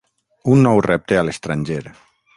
Un 0.53 0.63
nou 0.67 0.81
repte 0.87 1.19
a 1.21 1.25
l'estranger. 1.29 1.81